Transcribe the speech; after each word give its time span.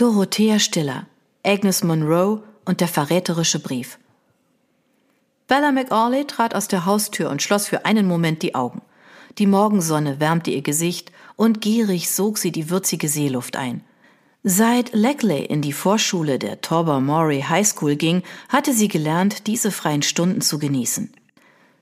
Dorothea 0.00 0.58
Stiller, 0.58 1.06
Agnes 1.44 1.84
Monroe 1.84 2.42
und 2.64 2.80
der 2.80 2.88
verräterische 2.88 3.58
Brief. 3.58 3.98
Bella 5.46 5.72
McAuley 5.72 6.26
trat 6.26 6.54
aus 6.54 6.68
der 6.68 6.86
Haustür 6.86 7.28
und 7.28 7.42
schloss 7.42 7.66
für 7.68 7.84
einen 7.84 8.08
Moment 8.08 8.40
die 8.40 8.54
Augen. 8.54 8.80
Die 9.36 9.46
Morgensonne 9.46 10.18
wärmte 10.18 10.52
ihr 10.52 10.62
Gesicht 10.62 11.12
und 11.36 11.60
gierig 11.60 12.10
sog 12.10 12.38
sie 12.38 12.50
die 12.50 12.70
würzige 12.70 13.08
Seeluft 13.08 13.56
ein. 13.56 13.84
Seit 14.42 14.94
Leckley 14.94 15.44
in 15.44 15.60
die 15.60 15.74
Vorschule 15.74 16.38
der 16.38 16.62
Tobermory 16.62 17.44
High 17.46 17.68
School 17.68 17.96
ging, 17.96 18.22
hatte 18.48 18.72
sie 18.72 18.88
gelernt, 18.88 19.46
diese 19.48 19.70
freien 19.70 20.00
Stunden 20.00 20.40
zu 20.40 20.58
genießen. 20.58 21.12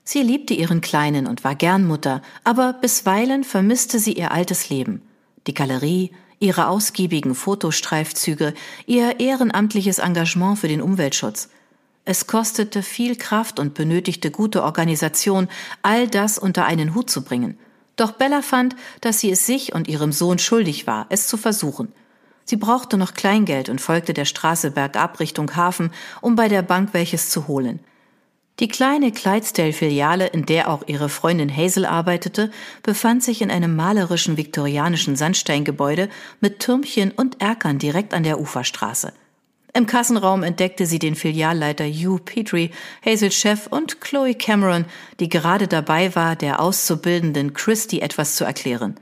Sie 0.03 0.23
liebte 0.23 0.53
ihren 0.53 0.81
Kleinen 0.81 1.25
und 1.25 1.45
war 1.45 1.55
gern 1.55 1.87
Mutter, 1.87 2.21
aber 2.43 2.73
bisweilen 2.73 3.45
vermisste 3.45 3.97
sie 3.97 4.11
ihr 4.11 4.31
altes 4.31 4.69
Leben. 4.69 5.03
Die 5.47 5.53
Galerie, 5.53 6.11
ihre 6.39 6.67
ausgiebigen 6.67 7.35
Fotostreifzüge, 7.35 8.53
ihr 8.85 9.19
ehrenamtliches 9.19 9.99
Engagement 9.99 10.59
für 10.59 10.67
den 10.67 10.81
Umweltschutz. 10.81 11.49
Es 12.05 12.27
kostete 12.27 12.81
viel 12.81 13.15
Kraft 13.15 13.59
und 13.59 13.73
benötigte 13.73 14.31
gute 14.31 14.63
Organisation, 14.63 15.47
all 15.81 16.07
das 16.07 16.37
unter 16.37 16.65
einen 16.65 16.95
Hut 16.95 17.09
zu 17.09 17.23
bringen. 17.23 17.59
Doch 17.97 18.13
Bella 18.13 18.41
fand, 18.41 18.75
dass 19.01 19.19
sie 19.19 19.29
es 19.29 19.45
sich 19.45 19.73
und 19.73 19.87
ihrem 19.87 20.11
Sohn 20.11 20.39
schuldig 20.39 20.87
war, 20.87 21.05
es 21.09 21.27
zu 21.27 21.37
versuchen. 21.37 21.91
Sie 22.45 22.55
brauchte 22.55 22.97
noch 22.97 23.13
Kleingeld 23.13 23.69
und 23.69 23.79
folgte 23.79 24.13
der 24.13 24.25
Straße 24.25 24.71
bergab 24.71 25.19
Richtung 25.19 25.55
Hafen, 25.55 25.91
um 26.21 26.35
bei 26.35 26.47
der 26.47 26.63
Bank 26.63 26.89
welches 26.93 27.29
zu 27.29 27.47
holen. 27.47 27.79
Die 28.59 28.67
kleine 28.67 29.13
Clydesdale-Filiale, 29.13 30.27
in 30.27 30.45
der 30.45 30.69
auch 30.69 30.83
ihre 30.85 31.07
Freundin 31.07 31.55
Hazel 31.55 31.85
arbeitete, 31.85 32.51
befand 32.83 33.23
sich 33.23 33.41
in 33.41 33.51
einem 33.51 33.73
malerischen 33.73 34.35
viktorianischen 34.35 35.15
Sandsteingebäude 35.15 36.09
mit 36.41 36.59
Türmchen 36.59 37.11
und 37.11 37.41
Erkern 37.41 37.79
direkt 37.79 38.13
an 38.13 38.23
der 38.23 38.37
Uferstraße. 38.37 39.13
Im 39.73 39.85
Kassenraum 39.85 40.43
entdeckte 40.43 40.85
sie 40.87 40.99
den 40.99 41.15
Filialleiter 41.15 41.85
Hugh 41.85 42.19
Petrie, 42.19 42.71
Hazels 43.05 43.35
Chef 43.35 43.67
und 43.67 44.01
Chloe 44.01 44.33
Cameron, 44.33 44.83
die 45.21 45.29
gerade 45.29 45.69
dabei 45.69 46.13
war, 46.15 46.35
der 46.35 46.59
Auszubildenden 46.59 47.53
Christy 47.53 48.01
etwas 48.01 48.35
zu 48.35 48.43
erklären. 48.43 48.95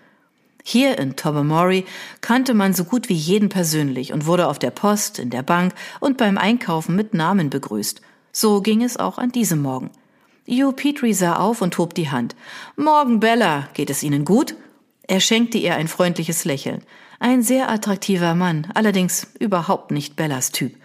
Hier 0.63 0.99
in 0.99 1.15
Tobermory 1.15 1.85
kannte 2.21 2.53
man 2.53 2.75
so 2.75 2.83
gut 2.83 3.09
wie 3.09 3.15
jeden 3.15 3.49
persönlich 3.49 4.13
und 4.13 4.27
wurde 4.27 4.47
auf 4.47 4.59
der 4.59 4.71
Post, 4.71 5.17
in 5.17 5.31
der 5.31 5.41
Bank 5.41 5.73
und 5.99 6.17
beim 6.17 6.37
Einkaufen 6.37 6.95
mit 6.95 7.15
Namen 7.15 7.49
begrüßt– 7.49 8.01
so 8.39 8.61
ging 8.61 8.83
es 8.83 8.97
auch 8.97 9.17
an 9.17 9.31
diesem 9.31 9.63
Morgen. 9.63 9.89
Hugh 10.47 10.71
Petrie 10.71 11.13
sah 11.13 11.37
auf 11.37 11.63
und 11.63 11.75
hob 11.79 11.95
die 11.95 12.11
Hand. 12.11 12.35
Morgen, 12.75 13.19
Bella. 13.19 13.67
Geht 13.73 13.89
es 13.89 14.03
Ihnen 14.03 14.25
gut? 14.25 14.53
Er 15.07 15.21
schenkte 15.21 15.57
ihr 15.57 15.73
ein 15.73 15.87
freundliches 15.87 16.45
Lächeln. 16.45 16.83
Ein 17.19 17.41
sehr 17.41 17.67
attraktiver 17.67 18.35
Mann, 18.35 18.67
allerdings 18.75 19.25
überhaupt 19.39 19.89
nicht 19.89 20.15
Bellas 20.15 20.51
Typ. 20.51 20.75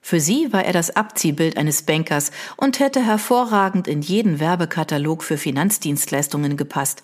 Für 0.00 0.20
sie 0.20 0.52
war 0.52 0.64
er 0.64 0.72
das 0.72 0.94
Abziehbild 0.94 1.56
eines 1.56 1.82
Bankers 1.82 2.30
und 2.56 2.78
hätte 2.78 3.04
hervorragend 3.04 3.88
in 3.88 4.00
jeden 4.00 4.38
Werbekatalog 4.38 5.24
für 5.24 5.38
Finanzdienstleistungen 5.38 6.56
gepasst. 6.56 7.02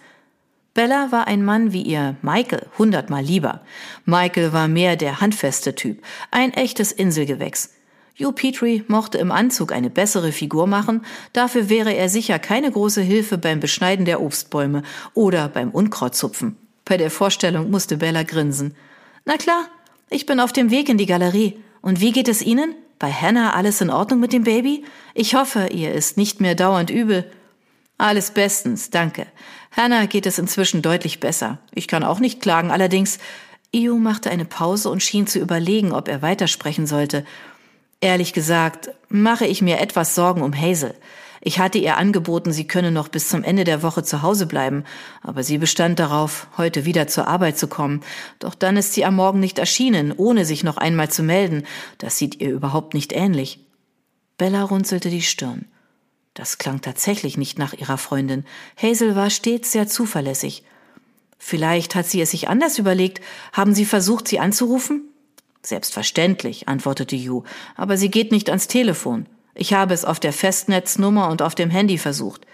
Bella 0.75 1.11
war 1.11 1.27
ein 1.27 1.45
Mann 1.45 1.73
wie 1.73 1.83
ihr 1.83 2.15
Michael 2.23 2.69
hundertmal 2.79 3.25
lieber. 3.25 3.63
Michael 4.05 4.53
war 4.53 4.69
mehr 4.69 4.95
der 4.95 5.21
handfeste 5.21 5.75
Typ, 5.75 6.05
ein 6.31 6.53
echtes 6.53 6.93
Inselgewächs. 6.93 7.71
Hugh 8.19 8.33
Petrie 8.33 8.85
mochte 8.89 9.19
im 9.19 9.33
Anzug 9.33 9.73
eine 9.73 9.91
bessere 9.91 10.33
Figur 10.33 10.67
machen, 10.67 11.05
dafür 11.33 11.69
wäre 11.69 11.95
er 11.95 12.09
sicher 12.09 12.39
keine 12.39 12.71
große 12.71 13.01
Hilfe 13.01 13.39
beim 13.39 13.61
Beschneiden 13.61 14.05
der 14.05 14.21
Obstbäume 14.21 14.83
oder 15.15 15.49
beim 15.49 15.71
Unkrautzupfen. 15.71 16.57
Bei 16.85 16.97
der 16.97 17.11
Vorstellung 17.11 17.71
musste 17.71 17.97
Bella 17.97 18.23
grinsen. 18.23 18.75
Na 19.25 19.37
klar, 19.37 19.67
ich 20.11 20.27
bin 20.27 20.41
auf 20.41 20.53
dem 20.53 20.71
Weg 20.71 20.89
in 20.89 20.99
die 20.99 21.07
Galerie. 21.07 21.59
Und 21.81 22.01
wie 22.01 22.13
geht 22.13 22.29
es 22.29 22.43
Ihnen? 22.43 22.75
Bei 22.99 23.11
Hannah 23.11 23.55
alles 23.55 23.81
in 23.81 23.91
Ordnung 23.91 24.21
mit 24.21 24.33
dem 24.33 24.45
Baby? 24.45 24.85
Ich 25.15 25.35
hoffe, 25.35 25.69
ihr 25.73 25.93
ist 25.93 26.17
nicht 26.17 26.41
mehr 26.41 26.55
dauernd 26.55 26.91
übel. 26.91 27.31
Alles 27.99 28.33
bestens, 28.33 28.91
danke. 28.91 29.27
Hannah 29.75 30.07
geht 30.07 30.27
es 30.27 30.39
inzwischen 30.39 30.83
deutlich 30.83 31.19
besser. 31.19 31.59
Ich 31.73 31.89
kann 31.89 32.05
auch 32.05 32.21
nicht 32.21 32.41
klagen, 32.41 32.71
allerdings. 32.71 33.19
Io 33.75 33.97
machte 33.97 34.31
eine 34.31 34.45
Pause 34.45 34.91
und 34.91 35.03
schien 35.03 35.27
zu 35.27 35.39
überlegen, 35.39 35.93
ob 35.93 36.09
er 36.09 36.21
weitersprechen 36.21 36.87
sollte. 36.87 37.25
Ehrlich 38.03 38.33
gesagt, 38.33 38.91
mache 39.09 39.47
ich 39.47 39.63
mir 39.63 39.79
etwas 39.79 40.17
Sorgen 40.17 40.43
um 40.43 40.61
Hazel. 40.61 40.93
Ich 41.41 41.61
hatte 41.61 41.79
ihr 41.79 41.97
angeboten, 41.97 42.53
sie 42.53 42.67
könne 42.67 42.91
noch 42.91 43.07
bis 43.07 43.29
zum 43.29 43.45
Ende 43.45 43.63
der 43.63 43.85
Woche 43.85 44.03
zu 44.03 44.23
Hause 44.23 44.47
bleiben, 44.47 44.83
aber 45.23 45.45
sie 45.45 45.57
bestand 45.57 46.01
darauf, 46.01 46.49
heute 46.57 46.85
wieder 46.85 47.07
zur 47.07 47.29
Arbeit 47.29 47.57
zu 47.57 47.69
kommen. 47.69 48.01
Doch 48.41 48.57
dann 48.57 48.77
ist 48.77 48.93
sie 48.93 49.05
am 49.05 49.15
Morgen 49.15 49.39
nicht 49.39 49.61
erschienen, 49.61 50.13
ohne 50.17 50.45
sich 50.45 50.65
noch 50.65 50.79
einmal 50.79 51.13
zu 51.13 51.23
melden. 51.23 51.63
Das 51.99 52.19
sieht 52.19 52.41
ihr 52.41 52.51
überhaupt 52.51 52.93
nicht 52.93 53.13
ähnlich. 53.13 53.61
Bella 54.37 54.65
runzelte 54.65 55.09
die 55.09 55.23
Stirn. 55.23 55.67
Das 56.35 56.59
klang 56.59 56.81
tatsächlich 56.81 57.37
nicht 57.37 57.57
nach 57.57 57.73
ihrer 57.73 57.99
Freundin. 57.99 58.45
Hazel 58.77 59.15
war 59.15 59.31
stets 59.31 59.71
sehr 59.71 59.87
zuverlässig. 59.87 60.65
Vielleicht 61.39 61.95
hat 61.95 62.07
sie 62.07 62.21
es 62.21 62.33
sich 62.33 62.49
anders 62.49 62.81
überlegt. 62.81 63.21
Haben 63.53 63.75
Sie 63.75 63.85
versucht, 63.85 64.27
sie 64.27 64.41
anzurufen? 64.41 65.12
Selbstverständlich, 65.65 66.69
antwortete 66.69 67.17
Yu, 67.17 67.45
aber 67.77 67.97
sie 67.97 68.11
geht 68.11 68.33
nicht 68.33 68.49
ans 68.49 68.67
Telefon. 68.67 69.27
Ich 69.55 69.75
habe 69.75 69.95
es 69.95 70.05
auf 70.05 70.19
der 70.19 70.33
Festnetznummer 70.33 71.29
und 71.29 71.43
auf 71.43 71.55
dem 71.55 71.71
Handy 71.71 71.99
versucht. 71.99 72.47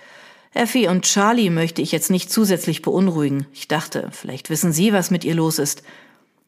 Effie 0.53 0.89
und 0.89 1.05
Charlie 1.05 1.51
möchte 1.51 1.83
ich 1.83 1.93
jetzt 1.93 2.11
nicht 2.11 2.31
zusätzlich 2.31 2.83
beunruhigen. 2.83 3.47
Ich 3.53 3.69
dachte, 3.69 4.09
vielleicht 4.13 4.51
wissen 4.51 4.73
Sie, 4.73 4.93
was 4.93 5.11
mit 5.11 5.25
ihr 5.25 5.35
los 5.35 5.59
ist. 5.59 5.83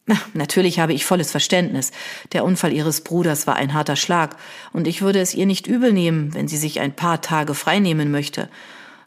Na, 0.07 0.17
natürlich 0.35 0.81
habe 0.81 0.93
ich 0.93 1.05
volles 1.05 1.31
Verständnis. 1.31 1.93
Der 2.33 2.45
Unfall 2.45 2.73
Ihres 2.73 3.03
Bruders 3.03 3.47
war 3.47 3.57
ein 3.57 3.75
harter 3.75 3.97
Schlag, 3.97 4.37
und 4.73 4.89
ich 4.89 5.03
würde 5.03 5.21
es 5.21 5.35
ihr 5.35 5.47
nicht 5.47 5.67
übel 5.67 5.93
nehmen, 5.93 6.35
wenn 6.35 6.49
sie 6.49 6.57
sich 6.57 6.81
ein 6.81 6.97
paar 6.97 7.21
Tage 7.21 7.55
freinehmen 7.55 8.11
möchte. 8.11 8.49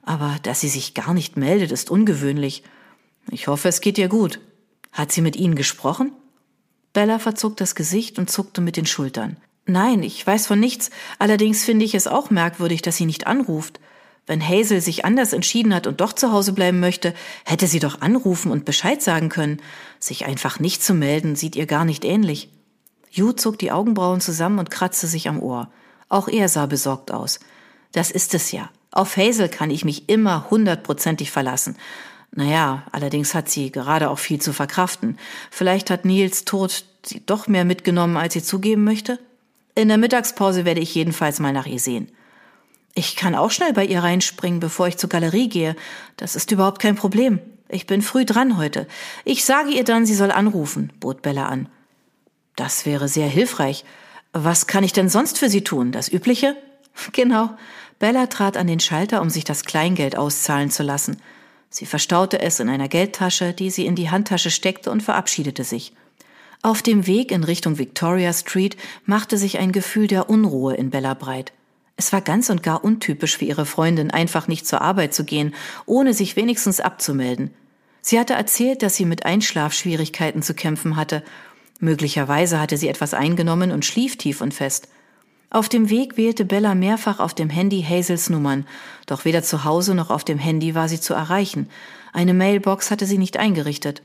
Aber 0.03 0.37
dass 0.43 0.61
sie 0.61 0.69
sich 0.69 0.93
gar 0.93 1.13
nicht 1.13 1.37
meldet, 1.37 1.71
ist 1.71 1.91
ungewöhnlich. 1.91 2.63
Ich 3.31 3.47
hoffe, 3.47 3.67
es 3.69 3.81
geht 3.81 3.97
ihr 3.97 4.09
gut. 4.09 4.39
Hat 4.91 5.11
sie 5.11 5.21
mit 5.21 5.35
Ihnen 5.35 5.55
gesprochen? 5.55 6.11
Bella 6.93 7.19
verzog 7.19 7.57
das 7.57 7.75
Gesicht 7.75 8.19
und 8.19 8.29
zuckte 8.29 8.61
mit 8.61 8.77
den 8.77 8.85
Schultern. 8.85 9.37
Nein, 9.65 10.03
ich 10.03 10.25
weiß 10.25 10.47
von 10.47 10.59
nichts. 10.59 10.91
Allerdings 11.19 11.63
finde 11.63 11.85
ich 11.85 11.95
es 11.95 12.07
auch 12.07 12.29
merkwürdig, 12.29 12.81
dass 12.81 12.97
sie 12.97 13.05
nicht 13.05 13.27
anruft. 13.27 13.79
Wenn 14.25 14.47
Hazel 14.47 14.79
sich 14.79 15.03
anders 15.03 15.33
entschieden 15.33 15.73
hat 15.73 15.87
und 15.87 15.99
doch 15.99 16.13
zu 16.13 16.31
Hause 16.31 16.53
bleiben 16.53 16.79
möchte, 16.79 17.13
hätte 17.45 17.67
sie 17.67 17.79
doch 17.79 18.01
anrufen 18.01 18.51
und 18.51 18.63
Bescheid 18.65 19.01
sagen 19.01 19.29
können. 19.29 19.61
Sich 19.99 20.25
einfach 20.25 20.59
nicht 20.59 20.83
zu 20.83 20.93
melden, 20.93 21.35
sieht 21.35 21.55
ihr 21.55 21.65
gar 21.65 21.83
nicht 21.83 22.05
ähnlich. 22.05 22.49
Yu 23.11 23.31
zog 23.33 23.59
die 23.59 23.71
Augenbrauen 23.71 24.21
zusammen 24.21 24.59
und 24.59 24.71
kratzte 24.71 25.07
sich 25.07 25.27
am 25.27 25.41
Ohr. 25.41 25.69
Auch 26.09 26.27
er 26.27 26.47
sah 26.47 26.67
besorgt 26.67 27.11
aus. 27.11 27.39
Das 27.91 28.11
ist 28.11 28.33
es 28.33 28.51
ja. 28.51 28.69
Auf 28.91 29.17
Hazel 29.17 29.49
kann 29.49 29.71
ich 29.71 29.85
mich 29.85 30.09
immer 30.09 30.49
hundertprozentig 30.49 31.31
verlassen. 31.31 31.75
Naja, 32.35 32.83
allerdings 32.91 33.35
hat 33.35 33.49
sie 33.49 33.71
gerade 33.71 34.09
auch 34.09 34.17
viel 34.17 34.41
zu 34.41 34.53
verkraften. 34.53 35.17
Vielleicht 35.51 35.89
hat 35.89 36.03
Nils 36.03 36.45
Tod 36.45 36.85
sie 37.05 37.21
doch 37.25 37.47
mehr 37.47 37.63
mitgenommen, 37.63 38.17
als 38.17 38.33
sie 38.33 38.43
zugeben 38.43 38.83
möchte? 38.83 39.19
In 39.75 39.87
der 39.87 39.97
Mittagspause 39.97 40.65
werde 40.65 40.81
ich 40.81 40.95
jedenfalls 40.95 41.39
mal 41.39 41.53
nach 41.53 41.65
ihr 41.65 41.79
sehen. 41.79 42.11
Ich 42.95 43.15
kann 43.15 43.35
auch 43.35 43.51
schnell 43.51 43.73
bei 43.73 43.85
ihr 43.85 44.03
reinspringen, 44.03 44.59
bevor 44.59 44.87
ich 44.87 44.97
zur 44.97 45.09
Galerie 45.09 45.49
gehe. 45.49 45.75
Das 46.17 46.35
ist 46.35 46.51
überhaupt 46.51 46.79
kein 46.79 46.95
Problem. 46.95 47.39
Ich 47.69 47.87
bin 47.87 48.01
früh 48.01 48.23
dran 48.25 48.57
heute. 48.57 48.87
Ich 49.25 49.45
sage 49.45 49.71
ihr 49.71 49.83
dann, 49.83 50.05
sie 50.05 50.13
soll 50.13 50.31
anrufen, 50.31 50.93
bot 50.99 51.23
Bella 51.23 51.47
an. 51.47 51.69
Das 52.55 52.85
wäre 52.85 53.07
sehr 53.07 53.27
hilfreich. 53.27 53.83
Was 54.31 54.67
kann 54.67 54.83
ich 54.83 54.93
denn 54.93 55.09
sonst 55.09 55.39
für 55.39 55.49
sie 55.49 55.63
tun? 55.63 55.91
Das 55.91 56.11
Übliche? 56.11 56.55
Genau. 57.11 57.49
Bella 57.97 58.27
trat 58.27 58.55
an 58.55 58.67
den 58.67 58.79
Schalter, 58.79 59.21
um 59.21 59.31
sich 59.31 59.43
das 59.43 59.65
Kleingeld 59.65 60.15
auszahlen 60.15 60.69
zu 60.69 60.83
lassen. 60.83 61.17
Sie 61.73 61.87
verstaute 61.87 62.39
es 62.39 62.59
in 62.59 62.69
einer 62.69 62.87
Geldtasche, 62.87 63.51
die 63.51 63.71
sie 63.71 63.87
in 63.87 63.95
die 63.95 64.11
Handtasche 64.11 64.51
steckte 64.51 64.91
und 64.91 65.01
verabschiedete 65.01 65.63
sich. 65.63 65.91
Auf 66.61 66.83
dem 66.83 67.07
Weg 67.07 67.31
in 67.31 67.43
Richtung 67.43 67.79
Victoria 67.79 68.31
Street 68.31 68.77
machte 69.07 69.39
sich 69.39 69.57
ein 69.57 69.71
Gefühl 69.71 70.05
der 70.05 70.29
Unruhe 70.29 70.75
in 70.75 70.91
Bella 70.91 71.15
breit. 71.15 71.51
Es 71.97 72.13
war 72.13 72.21
ganz 72.21 72.51
und 72.51 72.61
gar 72.61 72.83
untypisch 72.83 73.37
für 73.37 73.45
ihre 73.45 73.65
Freundin, 73.65 74.11
einfach 74.11 74.47
nicht 74.47 74.67
zur 74.67 74.81
Arbeit 74.81 75.15
zu 75.15 75.23
gehen, 75.23 75.55
ohne 75.87 76.13
sich 76.13 76.35
wenigstens 76.35 76.79
abzumelden. 76.79 77.49
Sie 78.01 78.19
hatte 78.19 78.33
erzählt, 78.33 78.83
dass 78.83 78.95
sie 78.95 79.05
mit 79.05 79.25
Einschlafschwierigkeiten 79.25 80.43
zu 80.43 80.53
kämpfen 80.53 80.95
hatte. 80.95 81.23
Möglicherweise 81.79 82.61
hatte 82.61 82.77
sie 82.77 82.87
etwas 82.87 83.15
eingenommen 83.15 83.71
und 83.71 83.83
schlief 83.83 84.15
tief 84.17 84.41
und 84.41 84.53
fest. 84.53 84.89
Auf 85.53 85.69
dem 85.69 85.91
Weg 85.91 86.17
wählte 86.17 86.45
Bella 86.45 86.73
mehrfach 86.73 87.19
auf 87.19 87.35
dem 87.35 87.51
Handy 87.51 87.85
Hazels 87.87 88.27
Nummern, 88.27 88.65
doch 89.05 89.23
weder 89.23 89.43
zu 89.43 89.63
Hause 89.63 89.93
noch 89.93 90.09
auf 90.09 90.23
dem 90.23 90.39
Handy 90.39 90.73
war 90.73 90.89
sie 90.89 90.99
zu 90.99 91.13
erreichen. 91.13 91.69
Eine 92.11 92.33
Mailbox 92.33 92.89
hatte 92.89 93.05
sie 93.05 93.19
nicht 93.19 93.37
eingerichtet. 93.37 94.01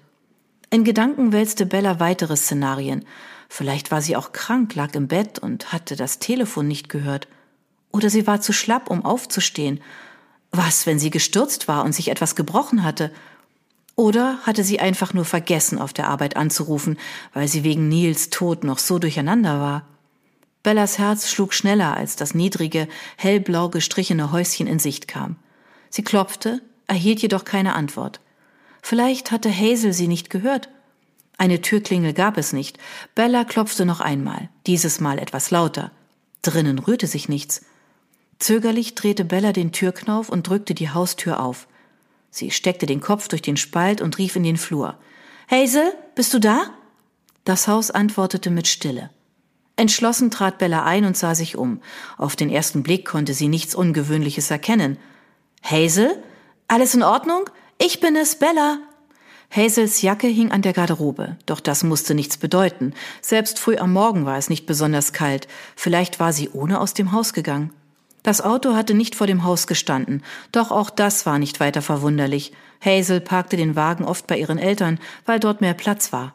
In 0.69 0.85
Gedanken 0.85 1.33
wälzte 1.33 1.65
Bella 1.65 2.00
weitere 2.00 2.37
Szenarien. 2.37 3.06
Vielleicht 3.49 3.91
war 3.91 4.03
sie 4.03 4.15
auch 4.15 4.33
krank, 4.33 4.75
lag 4.75 4.95
im 4.95 5.09
Bett 5.09 5.39
und 5.39 5.73
hatte 5.73 5.97
das 5.97 6.19
Telefon 6.19 6.69
nicht 6.69 6.91
gehört. 6.91 7.29
Oder 7.93 8.11
sie 8.11 8.27
war 8.27 8.43
zu 8.43 8.53
schlapp, 8.53 8.91
um 8.91 9.03
aufzustehen. 9.03 9.81
Was, 10.50 10.85
wenn 10.85 10.99
sie 10.99 11.09
gestürzt 11.09 11.67
war 11.67 11.83
und 11.83 11.95
sich 11.95 12.11
etwas 12.11 12.37
gebrochen 12.37 12.85
hatte? 12.85 13.11
Oder 13.97 14.37
hatte 14.43 14.65
sie 14.65 14.81
einfach 14.81 15.15
nur 15.15 15.25
vergessen, 15.25 15.79
auf 15.79 15.95
der 15.95 16.09
Arbeit 16.11 16.37
anzurufen, 16.37 16.99
weil 17.33 17.49
sie 17.49 17.65
wegen 17.65 17.89
Nils 17.89 18.29
Tod 18.29 18.65
noch 18.65 18.79
so 18.79 18.99
durcheinander 18.99 19.61
war? 19.61 19.98
Bellas 20.69 20.99
Herz 20.99 21.31
schlug 21.31 21.55
schneller, 21.55 21.97
als 21.97 22.17
das 22.17 22.35
niedrige, 22.35 22.88
hellblau 23.17 23.70
gestrichene 23.70 24.32
Häuschen 24.32 24.67
in 24.67 24.79
Sicht 24.79 25.09
kam. 25.09 25.37
Sie 25.88 26.05
klopfte, 26.05 26.61
erhielt 26.87 27.23
jedoch 27.23 27.44
keine 27.47 27.75
Antwort. 27.75 28.20
Vielleicht 28.82 29.31
hatte 29.31 29.50
Hazel 29.50 29.94
sie 29.94 30.09
nicht 30.09 30.29
gehört. 30.29 30.69
Eine 31.38 31.62
Türklingel 31.62 32.12
gab 32.12 32.37
es 32.37 32.53
nicht. 32.53 32.76
Bella 33.15 33.44
klopfte 33.44 33.87
noch 33.87 34.00
einmal, 34.00 34.50
dieses 34.67 35.00
Mal 35.00 35.19
etwas 35.19 35.50
lauter. 35.50 35.91
Drinnen 36.43 36.79
rührte 36.79 37.06
sich 37.06 37.31
nichts. 37.31 37.64
Zögerlich 38.38 38.94
drehte 38.94 39.25
Bella 39.25 39.53
den 39.55 39.73
Türknauf 39.73 40.29
und 40.29 40.47
drückte 40.47 40.75
die 40.75 40.91
Haustür 40.91 41.41
auf. 41.41 41.67
Sie 42.31 42.50
steckte 42.50 42.85
den 42.85 43.00
Kopf 43.00 43.29
durch 43.29 43.41
den 43.41 43.56
Spalt 43.56 44.03
und 44.03 44.19
rief 44.19 44.37
in 44.37 44.43
den 44.43 44.59
Flur. 44.59 44.99
Hazel, 45.50 45.94
bist 46.14 46.35
du 46.35 46.38
da? 46.38 46.75
Das 47.44 47.69
Haus 47.69 47.91
antwortete 47.91 48.50
mit 48.50 48.69
Stille. 48.69 49.09
Entschlossen 49.79 50.33
trat 50.33 50.59
Bella 50.59 50.85
ein 50.85 51.05
und 51.05 51.17
sah 51.17 51.37
sich 51.37 51.57
um. 51.57 51.81
Auf 52.17 52.35
den 52.35 52.51
ersten 52.51 52.83
Blick 52.83 53.07
konnte 53.07 53.33
sie 53.33 53.47
nichts 53.47 53.77
Ungewöhnliches 53.77 54.51
erkennen. 54.51 54.99
Hazel? 55.63 56.21
Alles 56.67 56.97
in 56.97 57.05
Ordnung? 57.05 57.49
Ich 57.79 58.01
bin 58.01 58.17
es, 58.17 58.37
Bella. 58.37 58.79
Hazels 59.51 60.03
Jacke 60.03 60.27
hing 60.27 60.51
an 60.51 60.63
der 60.63 60.73
Garderobe, 60.73 61.37
doch 61.47 61.61
das 61.61 61.85
musste 61.85 62.15
nichts 62.15 62.37
bedeuten. 62.37 62.93
Selbst 63.23 63.61
früh 63.61 63.77
am 63.77 63.93
Morgen 63.93 64.27
war 64.27 64.37
es 64.37 64.51
nicht 64.51 64.67
besonders 64.67 65.13
kalt. 65.13 65.47
Vielleicht 65.77 66.19
war 66.19 66.33
sie 66.33 66.51
ohne 66.51 66.81
aus 66.81 66.93
dem 66.93 67.13
Haus 67.13 67.33
gegangen. 67.33 67.73
Das 68.25 68.41
Auto 68.41 68.75
hatte 68.75 68.95
nicht 68.95 69.15
vor 69.15 69.27
dem 69.27 69.45
Haus 69.45 69.67
gestanden, 69.69 70.23
doch 70.53 70.71
auch 70.73 70.91
das 70.91 71.25
war 71.25 71.39
nicht 71.39 71.61
weiter 71.61 71.83
verwunderlich. 71.83 72.53
Hazel 72.85 73.21
parkte 73.21 73.57
den 73.57 73.77
Wagen 73.77 74.05
oft 74.05 74.27
bei 74.27 74.37
ihren 74.37 74.59
Eltern, 74.59 74.99
weil 75.25 75.41
dort 75.41 75.61
mehr 75.61 75.75
Platz 75.75 76.13
war. 76.13 76.35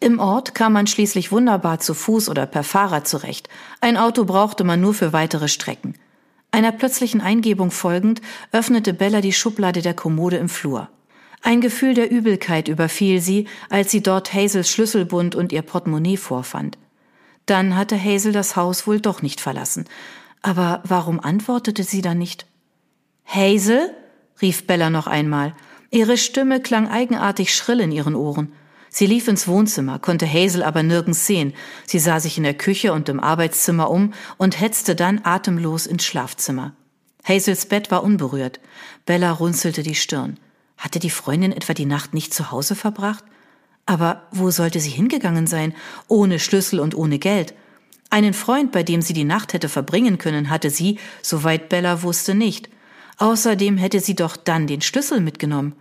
Im 0.00 0.18
Ort 0.18 0.54
kam 0.54 0.74
man 0.74 0.86
schließlich 0.86 1.32
wunderbar 1.32 1.78
zu 1.78 1.94
Fuß 1.94 2.28
oder 2.28 2.46
per 2.46 2.62
Fahrrad 2.62 3.08
zurecht. 3.08 3.48
Ein 3.80 3.96
Auto 3.96 4.24
brauchte 4.24 4.62
man 4.62 4.80
nur 4.80 4.94
für 4.94 5.12
weitere 5.12 5.48
Strecken. 5.48 5.94
Einer 6.50 6.72
plötzlichen 6.72 7.20
Eingebung 7.20 7.70
folgend 7.70 8.20
öffnete 8.52 8.94
Bella 8.94 9.20
die 9.20 9.32
Schublade 9.32 9.82
der 9.82 9.94
Kommode 9.94 10.36
im 10.36 10.48
Flur. 10.48 10.88
Ein 11.42 11.60
Gefühl 11.60 11.94
der 11.94 12.10
Übelkeit 12.10 12.68
überfiel 12.68 13.20
sie, 13.20 13.46
als 13.70 13.90
sie 13.90 14.02
dort 14.02 14.32
Hazels 14.32 14.70
Schlüsselbund 14.70 15.34
und 15.34 15.52
ihr 15.52 15.62
Portemonnaie 15.62 16.16
vorfand. 16.16 16.78
Dann 17.46 17.76
hatte 17.76 18.02
Hazel 18.02 18.32
das 18.32 18.56
Haus 18.56 18.86
wohl 18.86 19.00
doch 19.00 19.22
nicht 19.22 19.40
verlassen. 19.40 19.84
Aber 20.42 20.82
warum 20.84 21.20
antwortete 21.20 21.84
sie 21.84 22.02
dann 22.02 22.18
nicht? 22.18 22.46
Hazel? 23.24 23.90
rief 24.42 24.66
Bella 24.66 24.90
noch 24.90 25.06
einmal. 25.06 25.54
Ihre 25.90 26.16
Stimme 26.16 26.60
klang 26.60 26.88
eigenartig 26.88 27.54
schrill 27.54 27.80
in 27.80 27.92
ihren 27.92 28.14
Ohren. 28.14 28.52
Sie 28.88 29.06
lief 29.06 29.28
ins 29.28 29.46
Wohnzimmer, 29.48 29.98
konnte 29.98 30.26
Hazel 30.26 30.62
aber 30.62 30.82
nirgends 30.82 31.26
sehen. 31.26 31.52
Sie 31.86 31.98
sah 31.98 32.20
sich 32.20 32.38
in 32.38 32.44
der 32.44 32.54
Küche 32.54 32.92
und 32.92 33.08
im 33.08 33.20
Arbeitszimmer 33.20 33.90
um 33.90 34.12
und 34.38 34.60
hetzte 34.60 34.94
dann 34.94 35.20
atemlos 35.24 35.86
ins 35.86 36.04
Schlafzimmer. 36.04 36.74
Hazels 37.24 37.66
Bett 37.66 37.90
war 37.90 38.04
unberührt. 38.04 38.60
Bella 39.04 39.32
runzelte 39.32 39.82
die 39.82 39.94
Stirn. 39.94 40.38
Hatte 40.78 40.98
die 40.98 41.10
Freundin 41.10 41.52
etwa 41.52 41.74
die 41.74 41.86
Nacht 41.86 42.14
nicht 42.14 42.32
zu 42.32 42.50
Hause 42.50 42.74
verbracht? 42.76 43.24
Aber 43.84 44.22
wo 44.30 44.50
sollte 44.50 44.80
sie 44.80 44.90
hingegangen 44.90 45.46
sein, 45.46 45.74
ohne 46.08 46.38
Schlüssel 46.38 46.80
und 46.80 46.94
ohne 46.94 47.18
Geld? 47.18 47.54
Einen 48.10 48.34
Freund, 48.34 48.72
bei 48.72 48.82
dem 48.82 49.02
sie 49.02 49.12
die 49.12 49.24
Nacht 49.24 49.52
hätte 49.52 49.68
verbringen 49.68 50.18
können, 50.18 50.50
hatte 50.50 50.70
sie, 50.70 50.98
soweit 51.22 51.68
Bella 51.68 52.02
wusste, 52.02 52.34
nicht. 52.34 52.68
Außerdem 53.18 53.78
hätte 53.78 54.00
sie 54.00 54.14
doch 54.14 54.36
dann 54.36 54.66
den 54.66 54.82
Schlüssel 54.82 55.20
mitgenommen. 55.20 55.74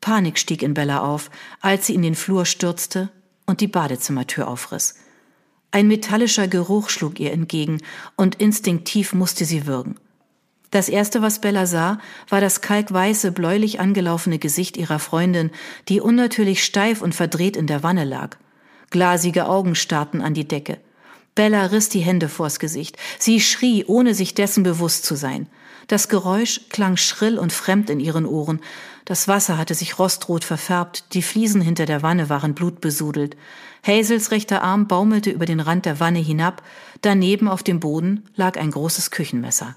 Panik 0.00 0.38
stieg 0.38 0.62
in 0.62 0.74
Bella 0.74 1.00
auf, 1.00 1.30
als 1.60 1.86
sie 1.86 1.94
in 1.94 2.02
den 2.02 2.14
Flur 2.14 2.46
stürzte 2.46 3.10
und 3.46 3.60
die 3.60 3.68
Badezimmertür 3.68 4.48
aufriss. 4.48 4.94
Ein 5.72 5.86
metallischer 5.86 6.48
Geruch 6.48 6.88
schlug 6.88 7.20
ihr 7.20 7.32
entgegen, 7.32 7.80
und 8.16 8.36
instinktiv 8.36 9.12
musste 9.12 9.44
sie 9.44 9.66
würgen. 9.66 9.96
Das 10.70 10.88
erste, 10.88 11.20
was 11.20 11.40
Bella 11.40 11.66
sah, 11.66 11.98
war 12.28 12.40
das 12.40 12.60
kalkweiße, 12.60 13.32
bläulich 13.32 13.80
angelaufene 13.80 14.38
Gesicht 14.38 14.76
ihrer 14.76 15.00
Freundin, 15.00 15.50
die 15.88 16.00
unnatürlich 16.00 16.64
steif 16.64 17.02
und 17.02 17.14
verdreht 17.14 17.56
in 17.56 17.66
der 17.66 17.82
Wanne 17.82 18.04
lag. 18.04 18.36
Glasige 18.90 19.46
Augen 19.46 19.74
starrten 19.74 20.20
an 20.20 20.34
die 20.34 20.46
Decke. 20.46 20.78
Bella 21.34 21.66
riss 21.66 21.88
die 21.88 22.00
Hände 22.00 22.28
vors 22.28 22.58
Gesicht. 22.58 22.96
Sie 23.18 23.40
schrie, 23.40 23.84
ohne 23.84 24.14
sich 24.14 24.34
dessen 24.34 24.62
bewusst 24.62 25.04
zu 25.04 25.14
sein. 25.14 25.48
Das 25.86 26.08
Geräusch 26.08 26.62
klang 26.68 26.96
schrill 26.96 27.38
und 27.38 27.52
fremd 27.52 27.90
in 27.90 28.00
ihren 28.00 28.26
Ohren. 28.26 28.60
Das 29.04 29.28
Wasser 29.28 29.58
hatte 29.58 29.74
sich 29.74 29.98
rostrot 29.98 30.44
verfärbt, 30.44 31.14
die 31.14 31.22
Fliesen 31.22 31.60
hinter 31.60 31.86
der 31.86 32.02
Wanne 32.02 32.28
waren 32.28 32.54
blutbesudelt. 32.54 33.36
Hazels 33.84 34.30
rechter 34.30 34.62
Arm 34.62 34.86
baumelte 34.86 35.30
über 35.30 35.46
den 35.46 35.60
Rand 35.60 35.86
der 35.86 36.00
Wanne 36.00 36.18
hinab, 36.18 36.62
daneben 37.00 37.48
auf 37.48 37.62
dem 37.62 37.80
Boden 37.80 38.28
lag 38.36 38.58
ein 38.58 38.70
großes 38.70 39.10
Küchenmesser. 39.10 39.74